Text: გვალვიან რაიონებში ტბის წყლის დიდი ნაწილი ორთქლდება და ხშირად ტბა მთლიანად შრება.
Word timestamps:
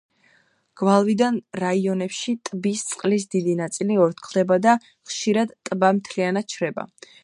გვალვიან 0.81 1.37
რაიონებში 1.63 2.35
ტბის 2.49 2.83
წყლის 2.93 3.29
დიდი 3.37 3.55
ნაწილი 3.63 4.01
ორთქლდება 4.07 4.61
და 4.67 4.77
ხშირად 4.91 5.59
ტბა 5.71 5.97
მთლიანად 6.01 6.55
შრება. 6.59 6.93